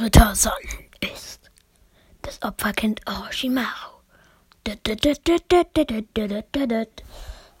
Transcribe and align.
dritter 0.00 0.34
Sonnen 0.34 0.88
ist 1.12 1.50
das 2.22 2.40
Opferkind 2.42 3.02
Orochimaru. 3.06 4.00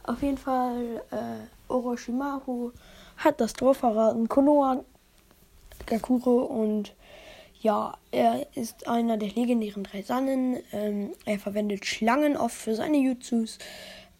Auf 0.04 0.22
jeden 0.22 0.38
Fall, 0.38 1.02
äh, 1.10 1.70
Orochimaru 1.70 2.72
hat 3.18 3.42
das 3.42 3.52
Dorf 3.52 3.78
verraten, 3.78 4.26
Konoha, 4.26 4.82
Gakuro 5.84 6.44
und 6.44 6.94
ja, 7.60 7.92
er 8.10 8.46
ist 8.54 8.88
einer 8.88 9.18
der 9.18 9.28
legendären 9.28 9.84
drei 9.84 10.00
Sannen. 10.00 10.60
Ähm, 10.72 11.10
er 11.26 11.38
verwendet 11.38 11.84
Schlangen 11.84 12.38
oft 12.38 12.56
für 12.56 12.74
seine 12.74 12.96
Jutsus. 12.96 13.58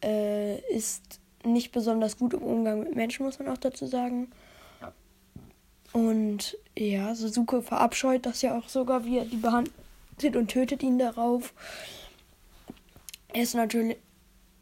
Äh, 0.04 0.58
ist 0.68 1.20
nicht 1.42 1.72
besonders 1.72 2.18
gut 2.18 2.34
im 2.34 2.42
Umgang 2.42 2.80
mit 2.80 2.94
Menschen, 2.94 3.24
muss 3.24 3.38
man 3.38 3.48
auch 3.48 3.56
dazu 3.56 3.86
sagen. 3.86 4.30
Und 5.92 6.56
ja, 6.76 7.14
Suzuki 7.14 7.62
verabscheut 7.62 8.24
das 8.26 8.42
ja 8.42 8.56
auch 8.56 8.68
sogar, 8.68 9.04
wie 9.04 9.18
er 9.18 9.24
die 9.24 9.36
behandelt 9.36 10.36
und 10.36 10.48
tötet 10.48 10.82
ihn 10.82 10.98
darauf. 10.98 11.52
Er 13.32 13.42
ist 13.42 13.54
natürlich. 13.54 13.96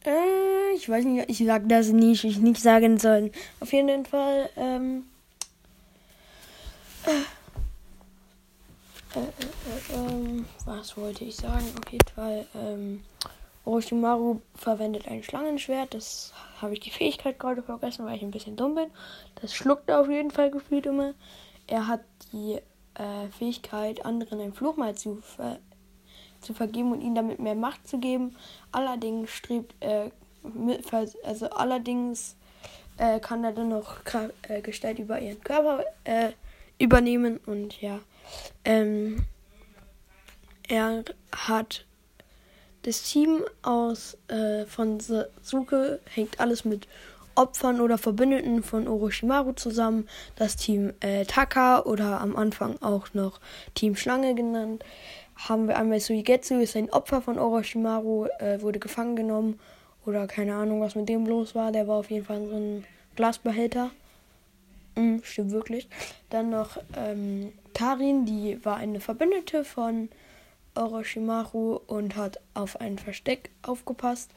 Äh, 0.05 0.74
ich 0.74 0.88
weiß 0.88 1.05
nicht, 1.05 1.28
ich 1.28 1.38
sag 1.38 1.69
das 1.69 1.88
nicht, 1.88 2.24
ich 2.24 2.38
nicht 2.38 2.60
sagen 2.60 2.98
sollen. 2.98 3.33
Auf 3.60 3.72
jeden 3.72 4.06
Fall, 4.06 4.48
ähm. 4.56 5.05
Äh, 7.05 7.10
äh, 9.19 9.22
äh, 9.22 9.95
ähm, 9.95 10.47
was 10.64 10.97
wollte 10.97 11.24
ich 11.24 11.36
sagen? 11.36 11.64
Auf 11.83 11.92
jeden 11.92 12.08
Fall, 12.14 12.47
ähm, 12.55 13.02
Orochimaru 13.68 14.40
verwendet 14.54 15.06
ein 15.08 15.22
Schlangenschwert. 15.22 15.92
Das 15.92 16.32
habe 16.62 16.72
ich 16.72 16.80
die 16.80 16.90
Fähigkeit 16.90 17.38
gerade 17.38 17.62
vergessen, 17.62 18.06
weil 18.06 18.16
ich 18.16 18.22
ein 18.22 18.30
bisschen 18.30 18.56
dumm 18.56 18.74
bin. 18.74 18.91
Das 19.42 19.54
schluckt 19.54 19.91
er 19.91 20.00
auf 20.00 20.08
jeden 20.08 20.30
Fall 20.30 20.50
gefühlt 20.50 20.86
immer. 20.86 21.12
Er 21.66 21.86
hat 21.86 22.00
die 22.32 22.60
äh, 22.94 23.28
Fähigkeit, 23.38 24.06
anderen 24.06 24.41
einen 24.41 24.54
Fluch 24.54 24.77
mal 24.77 24.94
zu, 24.94 25.16
ver 25.16 25.58
zu 26.41 26.54
vergeben 26.54 26.92
und 26.92 27.02
ihnen 27.02 27.16
damit 27.16 27.41
mehr 27.41 27.55
Macht 27.55 27.86
zu 27.86 27.98
geben. 27.98 28.36
Allerdings 28.72 29.30
strebt 29.30 29.74
er, 29.80 30.12
also 31.24 31.50
allerdings 31.50 32.36
äh, 32.96 33.20
kann 33.20 33.44
er 33.44 33.52
dann 33.52 33.69
noch 33.69 33.98
äh, 34.48 34.62
Gestalt 34.62 34.98
über 34.98 35.20
ihren 35.20 35.42
Körper 35.42 35.84
äh, 36.05 36.30
übernehmen 36.78 37.39
und 37.44 37.83
ja. 37.83 37.98
Ähm, 38.64 39.24
er 40.69 41.05
hat 41.33 41.84
das 42.89 43.03
Team 43.03 43.44
aus 43.61 44.17
äh, 44.28 44.64
von 44.64 44.98
Sasuke 44.98 46.00
hängt 46.14 46.41
alles 46.41 46.64
mit 46.64 46.89
Opfern 47.34 47.83
oder 47.83 47.98
Verbündeten 47.98 48.62
von 48.62 48.89
Orochimaru 48.89 49.53
zusammen. 49.53 50.08
Das 50.36 50.56
Team 50.56 50.95
äh, 51.00 51.27
Taka 51.27 51.83
oder 51.83 52.19
am 52.22 52.34
Anfang 52.34 52.80
auch 52.80 53.12
noch 53.12 53.41
Team 53.75 53.95
Schlange 53.95 54.34
genannt. 54.34 54.86
Haben 55.36 55.69
wir 55.69 55.77
einmal 55.77 56.00
Suigetsu, 56.00 56.55
ist 56.61 56.77
ein 56.77 56.89
Opfer 56.89 57.20
von 57.20 57.39
Orochimaru, 57.39 58.28
äh, 58.39 58.62
wurde 58.62 58.78
gefangen 58.78 59.17
genommen. 59.17 59.61
Oder 60.06 60.27
keine 60.27 60.55
Ahnung, 60.55 60.80
was 60.80 60.95
mit 60.95 61.11
dem 61.11 61.27
los 61.27 61.55
war. 61.55 61.73
Der 61.73 61.86
war 61.89 61.97
auf 61.97 62.11
jeden 62.11 62.25
Fall 62.25 62.47
so 62.48 62.56
ein 62.56 62.84
Glasbehälter. 63.17 63.91
Mm, 64.95 65.19
stimmt 65.25 65.50
wirklich. 65.50 65.89
Dann 66.30 66.48
noch 66.48 66.78
ähm, 66.97 67.52
Karin, 67.75 68.25
die 68.25 68.64
war 68.64 68.78
eine 68.78 69.00
Verbündete 69.00 69.62
von 69.62 70.08
Orochimaru 70.78 71.80
und 71.86 72.16
hat 72.16 72.40
auf 72.54 72.80
ein 72.80 72.98
Versteck 72.98 73.50
aufgepasst. 73.62 74.30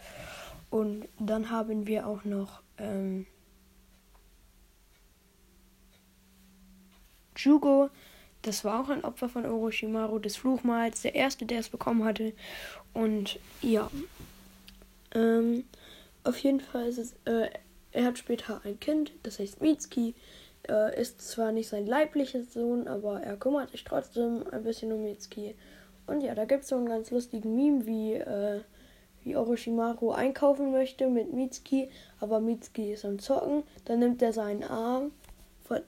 Und 0.69 1.07
dann 1.19 1.49
haben 1.49 1.85
wir 1.87 2.07
auch 2.07 2.23
noch 2.23 2.61
ähm, 2.77 3.27
Jugo. 7.35 7.89
Das 8.41 8.65
war 8.65 8.83
auch 8.83 8.89
ein 8.89 9.03
Opfer 9.03 9.29
von 9.29 9.45
Orochimaru 9.45 10.17
des 10.19 10.35
Fluchmals, 10.35 11.01
der 11.03 11.13
erste, 11.13 11.45
der 11.45 11.59
es 11.59 11.69
bekommen 11.69 12.03
hatte. 12.03 12.33
Und 12.93 13.39
ja, 13.61 13.89
ähm, 15.13 15.65
auf 16.23 16.37
jeden 16.39 16.59
Fall 16.59 16.87
ist 16.87 16.97
es, 16.97 17.13
äh, 17.25 17.49
er 17.91 18.05
hat 18.05 18.17
später 18.17 18.61
ein 18.63 18.79
Kind, 18.79 19.11
das 19.23 19.39
heißt 19.39 19.61
Mitsuki. 19.61 20.15
Er 20.63 20.95
ist 20.95 21.21
zwar 21.21 21.51
nicht 21.51 21.69
sein 21.69 21.85
leiblicher 21.85 22.43
Sohn, 22.43 22.87
aber 22.87 23.21
er 23.21 23.35
kümmert 23.35 23.71
sich 23.71 23.83
trotzdem 23.83 24.43
ein 24.51 24.63
bisschen 24.63 24.91
um 24.91 25.03
Mitsuki. 25.03 25.55
Und 26.07 26.21
ja, 26.21 26.35
da 26.35 26.45
gibt 26.45 26.63
es 26.63 26.69
so 26.69 26.75
einen 26.75 26.87
ganz 26.87 27.11
lustigen 27.11 27.55
Meme, 27.55 27.85
wie, 27.85 28.13
äh, 28.13 28.61
wie 29.23 29.35
Orochimaru 29.35 30.11
einkaufen 30.11 30.71
möchte 30.71 31.07
mit 31.07 31.33
Mitsuki, 31.33 31.89
aber 32.19 32.39
Mitsuki 32.39 32.93
ist 32.93 33.05
am 33.05 33.19
Zocken. 33.19 33.63
Dann 33.85 33.99
nimmt 33.99 34.21
er 34.21 34.33
seinen 34.33 34.63
Arm, 34.63 35.11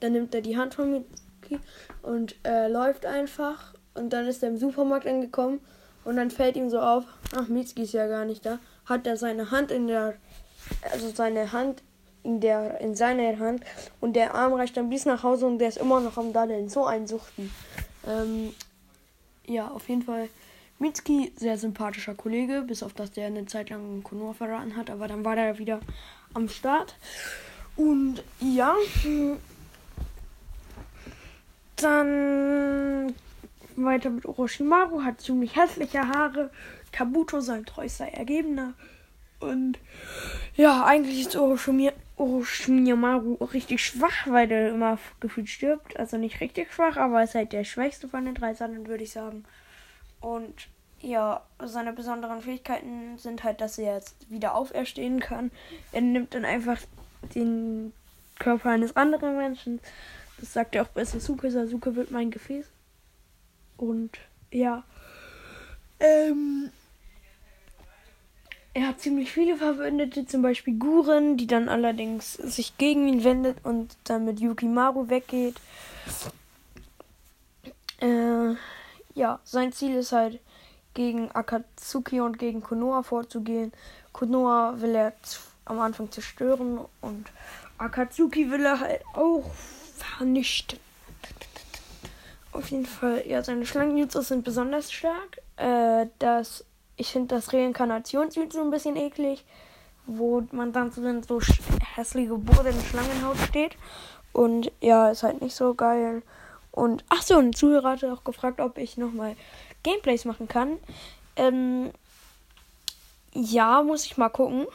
dann 0.00 0.12
nimmt 0.12 0.34
er 0.34 0.40
die 0.40 0.56
Hand 0.56 0.74
von 0.74 0.90
Mitsuki 0.90 1.58
und 2.02 2.36
äh, 2.44 2.68
läuft 2.68 3.06
einfach. 3.06 3.74
Und 3.94 4.12
dann 4.12 4.26
ist 4.26 4.42
er 4.42 4.48
im 4.48 4.56
Supermarkt 4.56 5.06
angekommen 5.06 5.60
und 6.04 6.16
dann 6.16 6.30
fällt 6.30 6.56
ihm 6.56 6.68
so 6.70 6.80
auf, 6.80 7.04
ach, 7.36 7.48
Mitsuki 7.48 7.82
ist 7.82 7.92
ja 7.92 8.06
gar 8.06 8.24
nicht 8.24 8.44
da. 8.44 8.58
Hat 8.86 9.06
er 9.06 9.16
seine 9.16 9.50
Hand 9.50 9.70
in 9.70 9.86
der, 9.86 10.14
also 10.92 11.10
seine 11.10 11.52
Hand 11.52 11.82
in 12.24 12.40
der, 12.40 12.80
in 12.80 12.94
seiner 12.94 13.38
Hand 13.38 13.62
und 14.00 14.14
der 14.16 14.34
Arm 14.34 14.54
reicht 14.54 14.76
dann 14.76 14.88
bis 14.88 15.04
nach 15.04 15.22
Hause 15.22 15.46
und 15.46 15.58
der 15.58 15.68
ist 15.68 15.78
immer 15.78 16.00
noch 16.00 16.16
am 16.16 16.32
Daddeln. 16.32 16.68
So 16.68 16.86
ein 16.86 17.06
Suchten. 17.06 17.50
Ähm, 18.08 18.54
ja, 19.46 19.68
auf 19.68 19.88
jeden 19.88 20.02
Fall. 20.02 20.28
Mitsuki, 20.78 21.32
sehr 21.36 21.56
sympathischer 21.56 22.14
Kollege, 22.14 22.62
bis 22.66 22.82
auf 22.82 22.94
dass 22.94 23.12
der 23.12 23.28
eine 23.28 23.46
Zeit 23.46 23.70
lang 23.70 24.02
Konoha 24.02 24.32
verraten 24.32 24.76
hat, 24.76 24.90
aber 24.90 25.06
dann 25.06 25.24
war 25.24 25.36
der 25.36 25.58
wieder 25.58 25.80
am 26.34 26.48
Start. 26.48 26.96
Und 27.76 28.22
ja, 28.40 28.74
dann 31.76 33.14
weiter 33.76 34.10
mit 34.10 34.26
Orochimaru, 34.26 35.02
hat 35.02 35.20
ziemlich 35.20 35.56
hässliche 35.56 36.08
Haare. 36.08 36.50
Kabuto, 36.92 37.40
sein 37.40 37.64
treuster 37.64 38.06
Ergebener. 38.06 38.74
Und 39.40 39.78
ja, 40.56 40.84
eigentlich 40.84 41.20
ist 41.20 41.36
Orochimaru 42.16 43.34
richtig 43.44 43.84
schwach, 43.84 44.26
weil 44.26 44.46
der 44.46 44.70
immer 44.70 44.98
gefühlt 45.20 45.48
stirbt. 45.48 45.98
Also 45.98 46.16
nicht 46.16 46.40
richtig 46.40 46.72
schwach, 46.72 46.96
aber 46.96 47.22
ist 47.22 47.34
halt 47.34 47.52
der 47.52 47.64
schwächste 47.64 48.08
von 48.08 48.24
den 48.24 48.34
drei 48.34 48.54
Sachen, 48.54 48.86
würde 48.86 49.04
ich 49.04 49.12
sagen. 49.12 49.44
Und 50.20 50.68
ja, 51.00 51.42
seine 51.62 51.92
besonderen 51.92 52.40
Fähigkeiten 52.40 53.18
sind 53.18 53.44
halt, 53.44 53.60
dass 53.60 53.78
er 53.78 53.96
jetzt 53.96 54.30
wieder 54.30 54.54
auferstehen 54.54 55.20
kann. 55.20 55.50
Er 55.92 56.00
nimmt 56.00 56.34
dann 56.34 56.44
einfach 56.44 56.80
den 57.34 57.92
Körper 58.38 58.70
eines 58.70 58.96
anderen 58.96 59.36
Menschen. 59.36 59.80
Das 60.38 60.52
sagt 60.52 60.74
er 60.74 60.82
auch 60.82 60.88
bei 60.88 61.04
Sasuke. 61.04 61.50
Sasuke 61.50 61.94
wird 61.94 62.10
mein 62.10 62.30
Gefäß. 62.30 62.66
Und 63.76 64.18
ja. 64.50 64.84
Ähm, 66.00 66.70
er 68.74 68.88
hat 68.88 69.00
ziemlich 69.00 69.32
viele 69.32 69.56
Verbündete, 69.56 70.26
zum 70.26 70.42
Beispiel 70.42 70.78
Guren, 70.78 71.36
die 71.36 71.46
dann 71.46 71.68
allerdings 71.68 72.34
sich 72.34 72.76
gegen 72.76 73.08
ihn 73.08 73.24
wendet 73.24 73.64
und 73.64 73.96
dann 74.04 74.24
mit 74.24 74.40
Yukimaru 74.40 75.08
weggeht. 75.08 75.56
Äh, 78.00 78.54
ja, 79.14 79.38
sein 79.44 79.72
Ziel 79.72 79.94
ist 79.94 80.12
halt, 80.12 80.40
gegen 80.94 81.30
Akatsuki 81.32 82.20
und 82.20 82.38
gegen 82.38 82.62
Konoha 82.62 83.02
vorzugehen. 83.02 83.72
Konoha 84.12 84.74
will 84.78 84.94
er 84.94 85.12
am 85.64 85.80
Anfang 85.80 86.10
zerstören 86.10 86.78
und 87.00 87.26
Akatsuki 87.78 88.50
will 88.50 88.64
er 88.64 88.80
halt 88.80 89.02
auch 89.14 89.50
vernichten. 89.96 90.78
Auf 92.52 92.70
jeden 92.70 92.86
Fall, 92.86 93.24
ja, 93.26 93.42
seine 93.42 93.66
Schlangenjutsus 93.66 94.28
sind 94.28 94.44
besonders 94.44 94.92
stark. 94.92 95.40
Äh, 95.56 96.06
das, 96.20 96.64
ich 96.96 97.10
finde 97.10 97.34
das 97.34 97.52
Reinkarnationsjutsu 97.52 98.60
ein 98.60 98.70
bisschen 98.70 98.96
eklig, 98.96 99.44
wo 100.06 100.42
man 100.52 100.72
dann 100.72 100.90
so 100.90 101.04
in 101.04 101.22
so 101.22 101.40
hässliche 101.94 102.36
Boden 102.36 102.80
Schlangenhaut 102.80 103.38
steht. 103.38 103.76
Und 104.32 104.72
ja, 104.80 105.10
ist 105.10 105.22
halt 105.22 105.40
nicht 105.40 105.54
so 105.54 105.74
geil. 105.74 106.22
Und 106.70 107.04
ach 107.08 107.22
so, 107.22 107.38
ein 107.38 107.52
Zuhörer 107.52 107.90
hatte 107.90 108.12
auch 108.12 108.24
gefragt, 108.24 108.60
ob 108.60 108.78
ich 108.78 108.96
nochmal 108.96 109.36
Gameplays 109.84 110.24
machen 110.24 110.48
kann. 110.48 110.78
Ähm, 111.36 111.92
ja, 113.32 113.82
muss 113.82 114.04
ich 114.04 114.16
mal 114.16 114.28
gucken. 114.28 114.66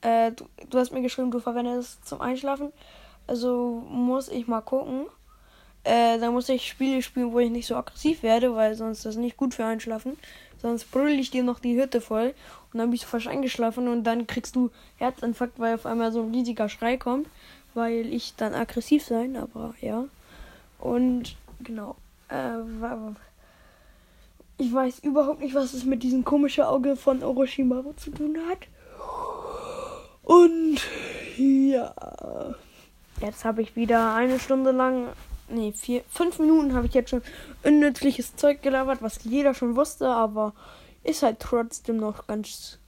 Äh, 0.00 0.32
du, 0.32 0.46
du, 0.68 0.78
hast 0.78 0.92
mir 0.92 1.02
geschrieben, 1.02 1.30
du 1.30 1.40
verwendest 1.40 2.00
es 2.02 2.08
zum 2.08 2.20
Einschlafen. 2.20 2.72
Also 3.26 3.84
muss 3.88 4.28
ich 4.28 4.48
mal 4.48 4.62
gucken. 4.62 5.06
Äh, 5.84 6.18
da 6.18 6.30
muss 6.30 6.48
ich 6.48 6.66
Spiele 6.66 7.02
spielen, 7.02 7.32
wo 7.32 7.38
ich 7.38 7.50
nicht 7.50 7.66
so 7.66 7.76
aggressiv 7.76 8.22
werde, 8.22 8.54
weil 8.54 8.74
sonst 8.74 8.98
ist 8.98 9.06
das 9.06 9.16
nicht 9.16 9.36
gut 9.36 9.54
für 9.54 9.64
Einschlafen. 9.64 10.16
Sonst 10.60 10.90
brülle 10.90 11.12
ich 11.12 11.30
dir 11.30 11.42
noch 11.42 11.58
die 11.58 11.80
Hütte 11.80 12.00
voll 12.00 12.34
und 12.72 12.78
dann 12.78 12.90
bist 12.90 13.04
du 13.04 13.08
falsch 13.08 13.26
eingeschlafen 13.26 13.88
und 13.88 14.04
dann 14.04 14.26
kriegst 14.26 14.56
du 14.56 14.70
Herzinfarkt, 14.96 15.58
weil 15.58 15.74
auf 15.74 15.86
einmal 15.86 16.12
so 16.12 16.22
ein 16.22 16.34
riesiger 16.34 16.68
Schrei 16.68 16.96
kommt, 16.96 17.28
weil 17.74 18.12
ich 18.12 18.34
dann 18.36 18.54
aggressiv 18.54 19.04
sein, 19.04 19.36
aber 19.36 19.74
ja. 19.80 20.04
Und 20.78 21.36
genau. 21.60 21.96
Äh, 22.28 22.58
ich 24.58 24.72
weiß 24.72 24.98
überhaupt 25.00 25.40
nicht, 25.40 25.54
was 25.54 25.72
es 25.72 25.84
mit 25.84 26.02
diesem 26.02 26.24
komischen 26.24 26.64
Auge 26.64 26.96
von 26.96 27.22
Orochimaru 27.22 27.94
zu 27.94 28.10
tun 28.10 28.36
hat. 28.48 28.68
Und 30.22 30.80
ja. 31.38 31.94
Jetzt 33.20 33.44
habe 33.44 33.62
ich 33.62 33.76
wieder 33.76 34.14
eine 34.14 34.38
Stunde 34.38 34.70
lang 34.70 35.08
nee, 35.50 35.72
vier, 35.72 36.02
fünf 36.08 36.38
Minuten 36.38 36.74
habe 36.74 36.86
ich 36.86 36.94
jetzt 36.94 37.10
schon 37.10 37.22
unnützliches 37.64 38.36
Zeug 38.36 38.62
gelabert, 38.62 39.02
was 39.02 39.24
jeder 39.24 39.54
schon 39.54 39.76
wusste, 39.76 40.08
aber 40.08 40.54
ist 41.02 41.22
halt 41.22 41.40
trotzdem 41.40 41.96
noch 41.96 42.26
ganz 42.26 42.78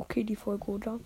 okay, 0.00 0.24
die 0.24 0.36
Folge, 0.36 0.70
oder? 0.70 1.00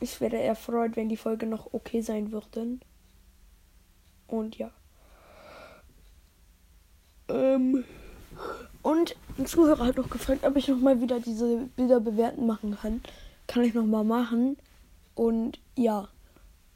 Ich 0.00 0.20
wäre 0.20 0.38
erfreut, 0.38 0.96
wenn 0.96 1.08
die 1.08 1.16
Folge 1.16 1.46
noch 1.46 1.72
okay 1.72 2.00
sein 2.00 2.32
würde. 2.32 2.78
Und 4.26 4.58
ja. 4.58 4.70
Ähm. 7.28 7.84
Und 8.82 9.14
ein 9.38 9.46
Zuhörer 9.46 9.86
hat 9.86 9.96
noch 9.96 10.10
gefragt, 10.10 10.44
ob 10.44 10.56
ich 10.56 10.66
nochmal 10.66 11.00
wieder 11.00 11.20
diese 11.20 11.68
Bilder 11.76 12.00
bewerten 12.00 12.46
machen 12.46 12.76
kann. 12.76 13.00
Kann 13.46 13.62
ich 13.62 13.74
nochmal 13.74 14.04
machen. 14.04 14.56
Und 15.14 15.60
ja. 15.76 16.08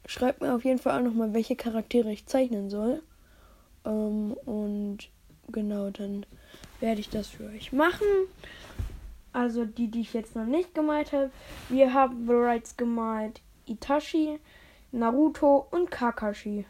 Schreibt 0.07 0.41
mir 0.41 0.55
auf 0.55 0.63
jeden 0.63 0.79
Fall 0.79 0.97
auch 0.97 1.03
nochmal, 1.03 1.33
welche 1.33 1.57
Charaktere 1.57 2.11
ich 2.11 2.25
zeichnen 2.25 2.69
soll. 2.69 3.03
Ähm, 3.85 4.35
und 4.45 4.99
genau, 5.49 5.89
dann 5.89 6.25
werde 6.79 7.01
ich 7.01 7.09
das 7.09 7.27
für 7.27 7.45
euch 7.45 7.73
machen. 7.73 8.07
Also 9.33 9.65
die, 9.65 9.89
die 9.89 10.01
ich 10.01 10.13
jetzt 10.13 10.35
noch 10.35 10.45
nicht 10.45 10.73
gemalt 10.73 11.11
habe. 11.11 11.29
Wir 11.69 11.93
haben 11.93 12.25
bereits 12.25 12.77
gemalt 12.77 13.41
Itachi, 13.65 14.39
Naruto 14.93 15.67
und 15.71 15.91
Kakashi. 15.91 16.65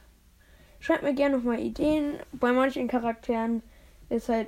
Schreibt 0.80 1.04
mir 1.04 1.14
gerne 1.14 1.38
nochmal 1.38 1.60
Ideen. 1.60 2.16
Bei 2.34 2.52
manchen 2.52 2.88
Charakteren 2.88 3.62
ist 4.10 4.30
halt 4.30 4.48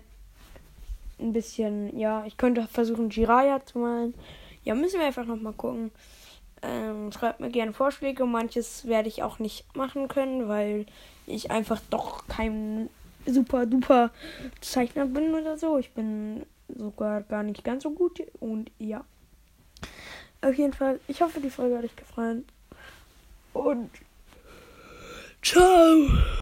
ein 1.20 1.32
bisschen, 1.32 1.98
ja, 1.98 2.26
ich 2.26 2.38
könnte 2.38 2.68
versuchen, 2.68 3.12
Jiraya 3.12 3.64
zu 3.66 3.78
malen. 3.78 4.16
Ja, 4.64 4.74
müssen 4.74 5.00
wir 5.00 5.06
einfach 5.06 5.26
nochmal 5.26 5.54
gucken. 5.54 5.92
Ähm, 6.62 7.12
schreibt 7.12 7.40
mir 7.40 7.50
gerne 7.50 7.74
Vorschläge. 7.74 8.26
Manches 8.26 8.86
werde 8.88 9.08
ich 9.08 9.24
auch 9.24 9.40
nicht 9.40 9.76
machen 9.76 10.08
können, 10.08 10.48
weil 10.48 10.86
ich 11.26 11.52
einfach 11.52 11.82
doch 11.90 12.28
kein 12.28 12.90
super 13.26 13.66
duper 13.66 14.12
Zeichner 14.62 15.06
bin 15.06 15.34
oder 15.34 15.58
so. 15.58 15.78
Ich 15.78 15.92
bin 15.92 16.46
sogar 16.68 17.22
gar 17.22 17.44
nicht 17.44 17.64
ganz 17.64 17.84
so 17.84 17.92
gut. 17.92 18.22
Und 18.40 18.72
ja. 18.80 19.06
Auf 20.42 20.56
jeden 20.56 20.74
Fall, 20.74 21.00
ich 21.08 21.22
hoffe, 21.22 21.40
die 21.42 21.50
Folge 21.50 21.78
hat 21.78 21.84
euch 21.84 21.96
gefallen. 21.96 22.46
Und 23.54 23.90
ciao! 25.42 26.08